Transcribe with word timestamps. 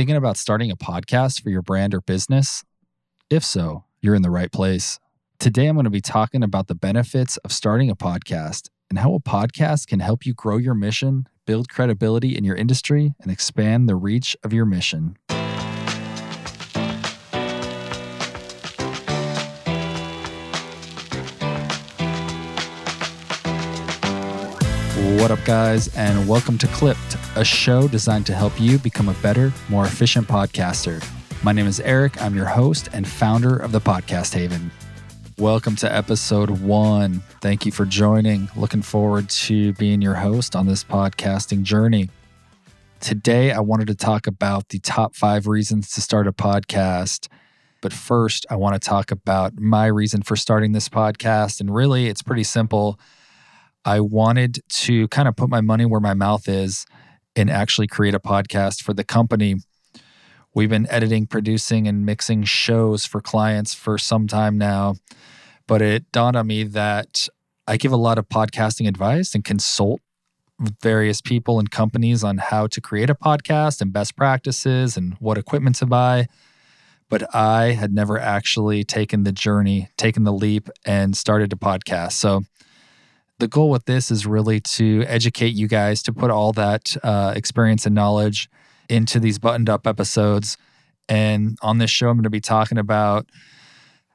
Thinking 0.00 0.16
about 0.16 0.38
starting 0.38 0.70
a 0.70 0.78
podcast 0.78 1.42
for 1.42 1.50
your 1.50 1.60
brand 1.60 1.92
or 1.92 2.00
business? 2.00 2.64
If 3.28 3.44
so, 3.44 3.84
you're 4.00 4.14
in 4.14 4.22
the 4.22 4.30
right 4.30 4.50
place. 4.50 4.98
Today, 5.38 5.66
I'm 5.66 5.76
going 5.76 5.84
to 5.84 5.90
be 5.90 6.00
talking 6.00 6.42
about 6.42 6.68
the 6.68 6.74
benefits 6.74 7.36
of 7.44 7.52
starting 7.52 7.90
a 7.90 7.94
podcast 7.94 8.70
and 8.88 8.98
how 8.98 9.12
a 9.12 9.20
podcast 9.20 9.88
can 9.88 10.00
help 10.00 10.24
you 10.24 10.32
grow 10.32 10.56
your 10.56 10.72
mission, 10.72 11.28
build 11.44 11.68
credibility 11.68 12.34
in 12.34 12.44
your 12.44 12.56
industry, 12.56 13.12
and 13.20 13.30
expand 13.30 13.90
the 13.90 13.94
reach 13.94 14.34
of 14.42 14.54
your 14.54 14.64
mission. 14.64 15.18
What 24.96 25.30
up, 25.30 25.42
guys, 25.44 25.88
and 25.96 26.28
welcome 26.28 26.58
to 26.58 26.66
Clipped, 26.66 27.16
a 27.36 27.44
show 27.44 27.86
designed 27.86 28.26
to 28.26 28.34
help 28.34 28.60
you 28.60 28.76
become 28.76 29.08
a 29.08 29.14
better, 29.14 29.52
more 29.68 29.86
efficient 29.86 30.26
podcaster. 30.26 31.02
My 31.44 31.52
name 31.52 31.68
is 31.68 31.78
Eric. 31.80 32.20
I'm 32.20 32.34
your 32.34 32.46
host 32.46 32.88
and 32.92 33.06
founder 33.06 33.56
of 33.56 33.70
the 33.70 33.80
Podcast 33.80 34.34
Haven. 34.34 34.72
Welcome 35.38 35.76
to 35.76 35.94
episode 35.94 36.50
one. 36.50 37.22
Thank 37.40 37.64
you 37.64 37.70
for 37.70 37.84
joining. 37.84 38.48
Looking 38.56 38.82
forward 38.82 39.30
to 39.30 39.72
being 39.74 40.02
your 40.02 40.14
host 40.14 40.56
on 40.56 40.66
this 40.66 40.82
podcasting 40.82 41.62
journey. 41.62 42.10
Today, 42.98 43.52
I 43.52 43.60
wanted 43.60 43.86
to 43.86 43.94
talk 43.94 44.26
about 44.26 44.70
the 44.70 44.80
top 44.80 45.14
five 45.14 45.46
reasons 45.46 45.92
to 45.92 46.00
start 46.00 46.26
a 46.26 46.32
podcast. 46.32 47.28
But 47.80 47.92
first, 47.92 48.44
I 48.50 48.56
want 48.56 48.74
to 48.74 48.86
talk 48.86 49.12
about 49.12 49.58
my 49.58 49.86
reason 49.86 50.22
for 50.22 50.34
starting 50.34 50.72
this 50.72 50.88
podcast. 50.88 51.60
And 51.60 51.72
really, 51.72 52.08
it's 52.08 52.22
pretty 52.22 52.44
simple. 52.44 52.98
I 53.84 54.00
wanted 54.00 54.60
to 54.68 55.08
kind 55.08 55.28
of 55.28 55.36
put 55.36 55.48
my 55.48 55.60
money 55.60 55.86
where 55.86 56.00
my 56.00 56.14
mouth 56.14 56.48
is 56.48 56.86
and 57.34 57.50
actually 57.50 57.86
create 57.86 58.14
a 58.14 58.20
podcast 58.20 58.82
for 58.82 58.92
the 58.92 59.04
company. 59.04 59.56
We've 60.54 60.68
been 60.68 60.90
editing, 60.90 61.26
producing, 61.26 61.86
and 61.86 62.04
mixing 62.04 62.44
shows 62.44 63.06
for 63.06 63.20
clients 63.20 63.72
for 63.72 63.96
some 63.98 64.26
time 64.26 64.58
now. 64.58 64.96
But 65.66 65.80
it 65.80 66.10
dawned 66.12 66.36
on 66.36 66.48
me 66.48 66.64
that 66.64 67.28
I 67.66 67.76
give 67.76 67.92
a 67.92 67.96
lot 67.96 68.18
of 68.18 68.28
podcasting 68.28 68.88
advice 68.88 69.34
and 69.34 69.44
consult 69.44 70.00
various 70.82 71.20
people 71.20 71.58
and 71.58 71.70
companies 71.70 72.22
on 72.22 72.38
how 72.38 72.66
to 72.66 72.80
create 72.80 73.08
a 73.08 73.14
podcast 73.14 73.80
and 73.80 73.92
best 73.92 74.16
practices 74.16 74.96
and 74.96 75.14
what 75.20 75.38
equipment 75.38 75.76
to 75.76 75.86
buy. 75.86 76.26
But 77.08 77.34
I 77.34 77.72
had 77.72 77.94
never 77.94 78.18
actually 78.18 78.84
taken 78.84 79.24
the 79.24 79.32
journey, 79.32 79.88
taken 79.96 80.24
the 80.24 80.32
leap, 80.32 80.68
and 80.84 81.16
started 81.16 81.52
a 81.52 81.56
podcast. 81.56 82.12
So 82.12 82.42
the 83.40 83.48
goal 83.48 83.70
with 83.70 83.86
this 83.86 84.10
is 84.10 84.26
really 84.26 84.60
to 84.60 85.02
educate 85.06 85.54
you 85.54 85.66
guys 85.66 86.02
to 86.04 86.12
put 86.12 86.30
all 86.30 86.52
that 86.52 86.96
uh, 87.02 87.32
experience 87.34 87.86
and 87.86 87.94
knowledge 87.94 88.48
into 88.88 89.18
these 89.18 89.38
buttoned 89.38 89.68
up 89.68 89.86
episodes. 89.86 90.56
And 91.08 91.58
on 91.62 91.78
this 91.78 91.90
show, 91.90 92.08
I'm 92.08 92.16
going 92.16 92.24
to 92.24 92.30
be 92.30 92.40
talking 92.40 92.78
about 92.78 93.26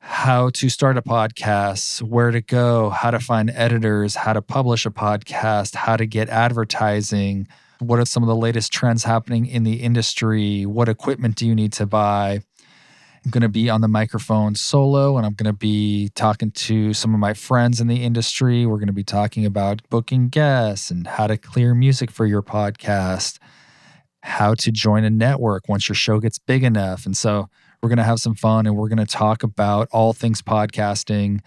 how 0.00 0.50
to 0.50 0.68
start 0.68 0.98
a 0.98 1.02
podcast, 1.02 2.02
where 2.02 2.32
to 2.32 2.40
go, 2.40 2.90
how 2.90 3.12
to 3.12 3.20
find 3.20 3.50
editors, 3.54 4.16
how 4.16 4.32
to 4.32 4.42
publish 4.42 4.84
a 4.84 4.90
podcast, 4.90 5.76
how 5.76 5.96
to 5.96 6.04
get 6.04 6.28
advertising, 6.28 7.46
what 7.78 8.00
are 8.00 8.04
some 8.04 8.24
of 8.24 8.28
the 8.28 8.36
latest 8.36 8.72
trends 8.72 9.04
happening 9.04 9.46
in 9.46 9.62
the 9.62 9.74
industry, 9.74 10.66
what 10.66 10.88
equipment 10.88 11.36
do 11.36 11.46
you 11.46 11.54
need 11.54 11.72
to 11.74 11.86
buy, 11.86 12.40
I'm 13.24 13.30
going 13.30 13.42
to 13.42 13.48
be 13.48 13.70
on 13.70 13.82
the 13.82 13.88
microphone 13.88 14.56
solo 14.56 15.16
and 15.16 15.24
I'm 15.24 15.34
going 15.34 15.46
to 15.46 15.56
be 15.56 16.10
talking 16.16 16.50
to 16.50 16.92
some 16.92 17.14
of 17.14 17.20
my 17.20 17.34
friends 17.34 17.80
in 17.80 17.86
the 17.86 18.02
industry. 18.02 18.66
We're 18.66 18.78
going 18.78 18.88
to 18.88 18.92
be 18.92 19.04
talking 19.04 19.46
about 19.46 19.80
booking 19.90 20.28
guests 20.28 20.90
and 20.90 21.06
how 21.06 21.28
to 21.28 21.38
clear 21.38 21.72
music 21.72 22.10
for 22.10 22.26
your 22.26 22.42
podcast, 22.42 23.38
how 24.22 24.54
to 24.54 24.72
join 24.72 25.04
a 25.04 25.10
network 25.10 25.68
once 25.68 25.88
your 25.88 25.94
show 25.94 26.18
gets 26.18 26.40
big 26.40 26.64
enough. 26.64 27.06
And 27.06 27.16
so 27.16 27.48
we're 27.80 27.90
going 27.90 27.98
to 27.98 28.04
have 28.04 28.18
some 28.18 28.34
fun 28.34 28.66
and 28.66 28.76
we're 28.76 28.88
going 28.88 28.98
to 28.98 29.06
talk 29.06 29.44
about 29.44 29.88
all 29.92 30.12
things 30.12 30.42
podcasting 30.42 31.40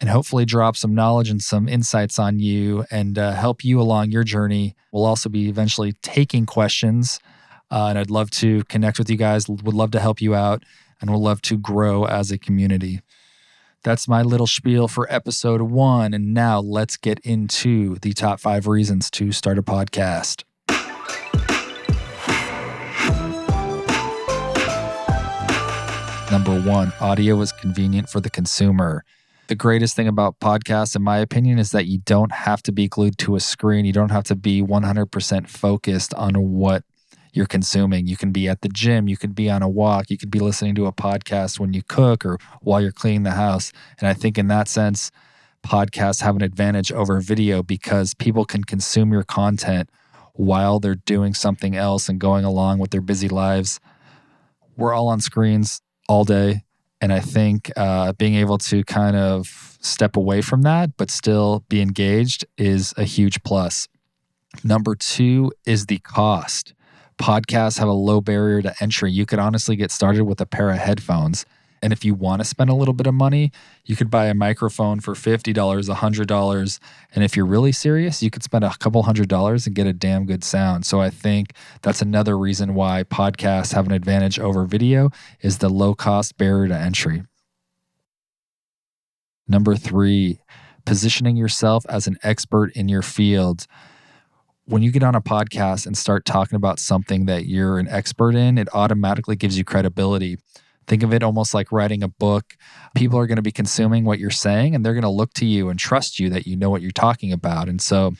and 0.00 0.10
hopefully 0.10 0.44
drop 0.44 0.76
some 0.76 0.94
knowledge 0.94 1.30
and 1.30 1.40
some 1.40 1.66
insights 1.66 2.18
on 2.18 2.40
you 2.40 2.84
and 2.90 3.18
uh, 3.18 3.32
help 3.32 3.64
you 3.64 3.80
along 3.80 4.10
your 4.10 4.24
journey. 4.24 4.74
We'll 4.92 5.06
also 5.06 5.30
be 5.30 5.48
eventually 5.48 5.94
taking 6.02 6.44
questions. 6.44 7.20
Uh, 7.70 7.86
and 7.86 7.98
I'd 7.98 8.10
love 8.10 8.30
to 8.32 8.64
connect 8.64 8.98
with 8.98 9.08
you 9.08 9.16
guys, 9.16 9.48
would 9.48 9.72
love 9.72 9.92
to 9.92 10.00
help 10.00 10.20
you 10.20 10.34
out 10.34 10.62
and 11.02 11.10
will 11.10 11.20
love 11.20 11.42
to 11.42 11.58
grow 11.58 12.04
as 12.04 12.30
a 12.30 12.38
community. 12.38 13.02
That's 13.82 14.06
my 14.06 14.22
little 14.22 14.46
spiel 14.46 14.86
for 14.86 15.12
episode 15.12 15.60
one. 15.60 16.14
And 16.14 16.32
now 16.32 16.60
let's 16.60 16.96
get 16.96 17.18
into 17.20 17.96
the 17.96 18.12
top 18.12 18.38
five 18.38 18.68
reasons 18.68 19.10
to 19.10 19.32
start 19.32 19.58
a 19.58 19.62
podcast. 19.62 20.44
Number 26.30 26.58
one, 26.62 26.92
audio 27.00 27.38
is 27.42 27.52
convenient 27.52 28.08
for 28.08 28.20
the 28.20 28.30
consumer. 28.30 29.04
The 29.48 29.54
greatest 29.56 29.96
thing 29.96 30.08
about 30.08 30.40
podcasts, 30.40 30.96
in 30.96 31.02
my 31.02 31.18
opinion, 31.18 31.58
is 31.58 31.72
that 31.72 31.86
you 31.86 31.98
don't 31.98 32.32
have 32.32 32.62
to 32.62 32.72
be 32.72 32.88
glued 32.88 33.18
to 33.18 33.34
a 33.34 33.40
screen. 33.40 33.84
You 33.84 33.92
don't 33.92 34.12
have 34.12 34.24
to 34.24 34.34
be 34.34 34.62
100% 34.62 35.48
focused 35.48 36.14
on 36.14 36.34
what 36.52 36.84
you're 37.32 37.46
consuming. 37.46 38.06
You 38.06 38.16
can 38.16 38.30
be 38.30 38.48
at 38.48 38.60
the 38.60 38.68
gym, 38.68 39.08
you 39.08 39.16
could 39.16 39.34
be 39.34 39.50
on 39.50 39.62
a 39.62 39.68
walk, 39.68 40.10
you 40.10 40.18
could 40.18 40.30
be 40.30 40.38
listening 40.38 40.74
to 40.76 40.86
a 40.86 40.92
podcast 40.92 41.58
when 41.58 41.72
you 41.72 41.82
cook 41.82 42.24
or 42.24 42.38
while 42.60 42.80
you're 42.80 42.92
cleaning 42.92 43.22
the 43.22 43.32
house. 43.32 43.72
And 43.98 44.06
I 44.06 44.14
think 44.14 44.38
in 44.38 44.48
that 44.48 44.68
sense, 44.68 45.10
podcasts 45.64 46.20
have 46.22 46.36
an 46.36 46.42
advantage 46.42 46.92
over 46.92 47.20
video 47.20 47.62
because 47.62 48.14
people 48.14 48.44
can 48.44 48.64
consume 48.64 49.12
your 49.12 49.22
content 49.22 49.88
while 50.34 50.78
they're 50.78 50.94
doing 50.94 51.34
something 51.34 51.76
else 51.76 52.08
and 52.08 52.18
going 52.18 52.44
along 52.44 52.78
with 52.78 52.90
their 52.90 53.00
busy 53.00 53.28
lives. 53.28 53.80
We're 54.76 54.92
all 54.92 55.08
on 55.08 55.20
screens 55.20 55.80
all 56.08 56.24
day. 56.24 56.62
And 57.00 57.12
I 57.12 57.20
think 57.20 57.70
uh, 57.76 58.12
being 58.12 58.36
able 58.36 58.58
to 58.58 58.84
kind 58.84 59.16
of 59.16 59.76
step 59.80 60.16
away 60.16 60.40
from 60.40 60.62
that, 60.62 60.96
but 60.96 61.10
still 61.10 61.64
be 61.68 61.80
engaged 61.80 62.44
is 62.56 62.94
a 62.96 63.04
huge 63.04 63.42
plus. 63.42 63.88
Number 64.62 64.94
two 64.94 65.50
is 65.66 65.86
the 65.86 65.98
cost 65.98 66.74
podcasts 67.18 67.78
have 67.78 67.88
a 67.88 67.92
low 67.92 68.20
barrier 68.20 68.62
to 68.62 68.74
entry. 68.80 69.12
You 69.12 69.26
could 69.26 69.38
honestly 69.38 69.76
get 69.76 69.90
started 69.90 70.24
with 70.24 70.40
a 70.40 70.46
pair 70.46 70.70
of 70.70 70.78
headphones. 70.78 71.46
And 71.82 71.92
if 71.92 72.04
you 72.04 72.14
want 72.14 72.40
to 72.40 72.44
spend 72.44 72.70
a 72.70 72.74
little 72.74 72.94
bit 72.94 73.08
of 73.08 73.14
money, 73.14 73.50
you 73.84 73.96
could 73.96 74.08
buy 74.08 74.26
a 74.26 74.34
microphone 74.34 75.00
for 75.00 75.14
$50, 75.14 75.52
$100. 75.52 76.78
And 77.12 77.24
if 77.24 77.36
you're 77.36 77.44
really 77.44 77.72
serious, 77.72 78.22
you 78.22 78.30
could 78.30 78.44
spend 78.44 78.62
a 78.62 78.70
couple 78.78 79.02
hundred 79.02 79.28
dollars 79.28 79.66
and 79.66 79.74
get 79.74 79.88
a 79.88 79.92
damn 79.92 80.24
good 80.24 80.44
sound. 80.44 80.86
So 80.86 81.00
I 81.00 81.10
think 81.10 81.54
that's 81.82 82.00
another 82.00 82.38
reason 82.38 82.74
why 82.74 83.02
podcasts 83.02 83.74
have 83.74 83.86
an 83.86 83.92
advantage 83.92 84.38
over 84.38 84.64
video 84.64 85.10
is 85.40 85.58
the 85.58 85.68
low 85.68 85.94
cost 85.94 86.38
barrier 86.38 86.68
to 86.68 86.76
entry. 86.76 87.24
Number 89.48 89.74
three, 89.74 90.38
positioning 90.84 91.36
yourself 91.36 91.84
as 91.88 92.06
an 92.06 92.16
expert 92.22 92.72
in 92.76 92.88
your 92.88 93.02
field 93.02 93.66
when 94.72 94.82
you 94.82 94.90
get 94.90 95.02
on 95.02 95.14
a 95.14 95.20
podcast 95.20 95.86
and 95.86 95.98
start 95.98 96.24
talking 96.24 96.56
about 96.56 96.78
something 96.78 97.26
that 97.26 97.44
you're 97.44 97.78
an 97.78 97.86
expert 97.88 98.34
in, 98.34 98.56
it 98.56 98.68
automatically 98.72 99.36
gives 99.36 99.58
you 99.58 99.64
credibility. 99.64 100.38
Think 100.86 101.02
of 101.02 101.12
it 101.12 101.22
almost 101.22 101.52
like 101.52 101.70
writing 101.70 102.02
a 102.02 102.08
book. 102.08 102.56
People 102.94 103.18
are 103.18 103.26
going 103.26 103.36
to 103.36 103.42
be 103.42 103.52
consuming 103.52 104.06
what 104.06 104.18
you're 104.18 104.30
saying 104.30 104.74
and 104.74 104.82
they're 104.82 104.94
going 104.94 105.02
to 105.02 105.10
look 105.10 105.34
to 105.34 105.44
you 105.44 105.68
and 105.68 105.78
trust 105.78 106.18
you 106.18 106.30
that 106.30 106.46
you 106.46 106.56
know 106.56 106.70
what 106.70 106.80
you're 106.80 106.90
talking 106.90 107.32
about. 107.32 107.68
And 107.68 107.82
so 107.82 108.14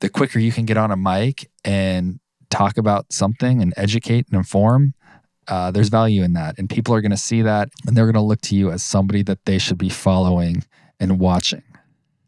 the 0.00 0.10
quicker 0.10 0.38
you 0.38 0.52
can 0.52 0.66
get 0.66 0.76
on 0.76 0.90
a 0.90 0.96
mic 0.96 1.50
and 1.64 2.20
talk 2.50 2.76
about 2.76 3.10
something 3.10 3.62
and 3.62 3.72
educate 3.78 4.26
and 4.28 4.36
inform, 4.36 4.92
uh, 5.48 5.70
there's 5.70 5.88
value 5.88 6.22
in 6.22 6.34
that. 6.34 6.58
And 6.58 6.68
people 6.68 6.94
are 6.94 7.00
going 7.00 7.12
to 7.12 7.16
see 7.16 7.40
that 7.40 7.70
and 7.86 7.96
they're 7.96 8.04
going 8.04 8.12
to 8.12 8.20
look 8.20 8.42
to 8.42 8.54
you 8.54 8.70
as 8.70 8.82
somebody 8.82 9.22
that 9.22 9.46
they 9.46 9.56
should 9.56 9.78
be 9.78 9.88
following 9.88 10.64
and 11.00 11.18
watching. 11.18 11.62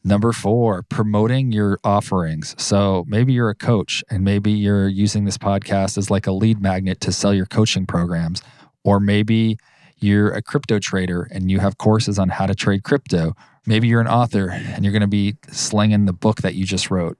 Number 0.03 0.33
four, 0.33 0.83
promoting 0.85 1.53
your 1.53 1.79
offerings. 1.85 2.55
So 2.59 3.05
maybe 3.07 3.35
you're 3.35 3.51
a 3.51 3.55
coach 3.55 4.03
and 4.09 4.25
maybe 4.25 4.51
you're 4.51 4.89
using 4.89 5.25
this 5.25 5.37
podcast 5.37 5.99
as 5.99 6.11
like 6.11 6.27
a 6.27 6.33
lead 6.33 6.63
magnet 6.63 7.01
to 7.03 7.13
sell 7.13 7.35
your 7.35 7.47
coaching 7.47 7.87
programs. 7.87 8.43
Or 8.83 8.99
maybe 8.99 9.59
you're 9.99 10.33
a 10.33 10.41
crypto 10.41 10.79
trader 10.79 11.29
and 11.31 11.51
you 11.51 11.61
have 11.61 11.77
courses 11.77 12.19
on 12.19 12.31
how 12.31 12.47
to 12.47 12.55
trade 12.55 12.83
crypto. 12.83 13.35
Maybe 13.67 13.89
you're 13.89 14.01
an 14.01 14.09
author 14.09 14.51
and 14.51 14.85
you're 14.85 14.93
going 14.93 15.03
to 15.03 15.07
be 15.07 15.37
slinging 15.51 16.07
the 16.07 16.15
book 16.15 16.41
that 16.41 16.55
you 16.55 16.65
just 16.65 16.91
wrote. 16.91 17.19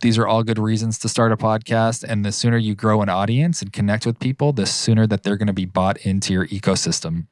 These 0.00 0.16
are 0.16 0.26
all 0.26 0.42
good 0.42 0.58
reasons 0.58 0.98
to 1.00 1.10
start 1.10 1.32
a 1.32 1.36
podcast. 1.36 2.02
And 2.02 2.24
the 2.24 2.32
sooner 2.32 2.56
you 2.56 2.74
grow 2.74 3.02
an 3.02 3.10
audience 3.10 3.60
and 3.60 3.72
connect 3.72 4.06
with 4.06 4.18
people, 4.18 4.54
the 4.54 4.66
sooner 4.66 5.06
that 5.06 5.22
they're 5.22 5.36
going 5.36 5.48
to 5.48 5.52
be 5.52 5.66
bought 5.66 5.98
into 5.98 6.32
your 6.32 6.46
ecosystem. 6.48 7.26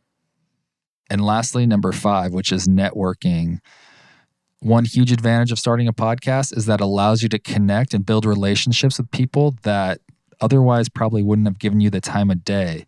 And 1.09 1.25
lastly, 1.25 1.67
number 1.67 1.91
five, 1.91 2.33
which 2.33 2.53
is 2.53 2.69
networking. 2.69 3.59
One 4.61 4.85
huge 4.85 5.11
advantage 5.11 5.53
of 5.53 5.59
starting 5.59 5.89
a 5.89 5.93
podcast 5.93 6.57
is 6.57 6.67
that 6.67 6.81
allows 6.81 7.23
you 7.23 7.29
to 7.31 7.39
connect 7.39 7.95
and 7.95 8.05
build 8.05 8.27
relationships 8.27 8.99
with 8.99 9.11
people 9.11 9.55
that 9.63 10.01
otherwise 10.41 10.89
probably 10.89 11.23
wouldn't 11.23 11.49
have 11.49 11.59
given 11.59 11.81
you 11.81 11.91
the 11.91 12.01
time 12.01 12.31
of 12.31 12.45
day. 12.45 12.85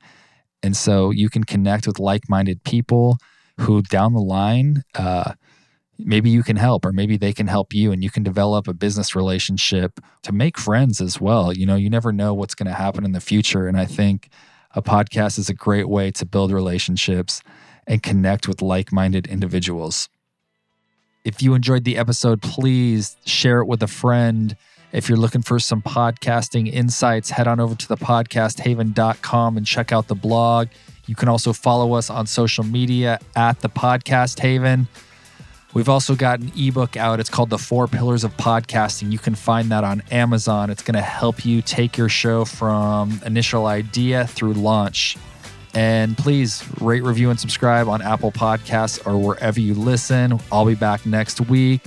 And 0.63 0.77
so 0.77 1.11
you 1.11 1.29
can 1.31 1.45
connect 1.45 1.87
with 1.87 1.99
like 1.99 2.29
minded 2.29 2.63
people 2.65 3.17
who 3.61 3.83
down 3.83 4.13
the 4.13 4.21
line, 4.21 4.83
uh, 4.95 5.33
maybe 5.99 6.31
you 6.31 6.43
can 6.43 6.57
help 6.57 6.85
or 6.85 6.93
maybe 6.93 7.17
they 7.17 7.33
can 7.33 7.47
help 7.47 7.73
you 7.75 7.91
and 7.93 8.03
you 8.03 8.11
can 8.11 8.23
develop 8.23 8.69
a 8.69 8.75
business 8.75 9.15
relationship 9.17 10.01
to 10.23 10.33
make 10.33 10.59
friends 10.59 11.01
as 11.01 11.21
well. 11.21 11.53
You 11.53 11.67
know, 11.67 11.77
you 11.77 11.91
never 11.91 12.13
know 12.13 12.35
what's 12.35 12.55
going 12.55 12.69
to 12.69 12.75
happen 12.75 13.05
in 13.05 13.13
the 13.13 13.21
future. 13.21 13.67
And 13.67 13.79
I 13.79 13.87
think 13.87 14.29
A 14.75 14.83
podcast 14.83 15.39
is 15.39 15.51
a 15.51 15.55
great 15.55 15.89
way 15.89 16.11
to 16.13 16.25
build 16.25 16.51
relationships 16.51 17.43
and 17.87 18.03
connect 18.03 18.49
with 18.49 18.63
like 18.63 18.93
minded 18.93 19.27
individuals. 19.27 20.09
If 21.25 21.41
you 21.41 21.55
enjoyed 21.55 21.85
the 21.85 21.99
episode, 21.99 22.43
please 22.43 23.17
share 23.25 23.61
it 23.61 23.67
with 23.67 23.81
a 23.83 23.87
friend. 23.87 24.57
If 24.91 25.09
you're 25.09 25.19
looking 25.19 25.43
for 25.43 25.61
some 25.61 25.81
podcasting 25.81 26.71
insights, 26.73 27.31
head 27.31 27.47
on 27.47 27.61
over 27.61 27.77
to 27.77 27.89
the 27.89 27.97
podcasthaven.com 27.97 29.57
and 29.57 29.65
check 29.65 29.93
out 29.93 30.09
the 30.09 30.17
blog. 30.17 30.69
You 31.07 31.15
can 31.15 31.29
also 31.29 31.53
follow 31.53 31.93
us 31.93 32.11
on 32.11 32.27
social 32.27 32.65
media 32.65 33.21
at 33.37 33.61
the 33.61 33.69
Podcast 33.69 34.41
Haven. 34.41 34.89
We've 35.75 35.89
also 35.89 36.17
got 36.17 36.41
an 36.41 36.51
ebook 36.57 36.97
out. 36.97 37.21
It's 37.21 37.31
called 37.31 37.51
The 37.51 37.59
Four 37.59 37.87
Pillars 37.87 38.25
of 38.25 38.37
Podcasting. 38.37 39.13
You 39.13 39.19
can 39.19 39.37
find 39.37 39.71
that 39.71 39.85
on 39.85 40.03
Amazon. 40.11 40.71
It's 40.71 40.83
going 40.83 40.97
to 40.97 41.01
help 41.01 41.47
you 41.47 41.63
take 41.63 41.97
your 41.97 42.09
show 42.09 42.45
from 42.45 43.21
initial 43.25 43.67
idea 43.67 44.27
through 44.27 44.55
launch. 44.55 45.17
And 45.75 46.17
please 46.19 46.65
rate, 46.81 47.03
review, 47.03 47.31
and 47.31 47.41
subscribe 47.41 47.89
on 47.89 48.03
Apple 48.03 48.33
Podcasts 48.33 49.05
or 49.07 49.17
wherever 49.19 49.61
you 49.61 49.75
listen. 49.75 50.39
I'll 50.51 50.67
be 50.67 50.75
back 50.75 51.07
next 51.07 51.41
week, 51.41 51.83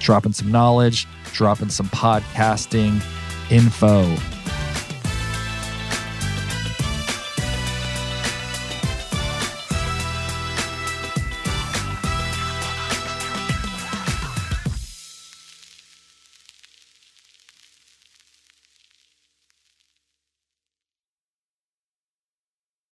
dropping 0.00 0.32
some 0.32 0.50
knowledge, 0.50 1.06
dropping 1.32 1.70
some 1.70 1.86
podcasting 1.88 3.02
info. 3.50 4.37